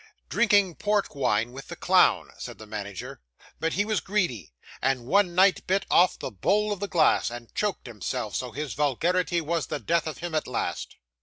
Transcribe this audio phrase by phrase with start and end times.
[0.29, 3.21] 'Drinking port wine with the clown,' said the manager;
[3.59, 7.53] 'but he was greedy, and one night bit off the bowl of the glass, and
[7.53, 10.95] choked himself, so his vulgarity was the death of him at last.